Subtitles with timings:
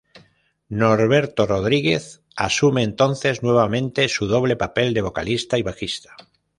[0.69, 6.15] Norberto Rodríguez asume entonces nuevamente su doble papel de vocalista y bajista.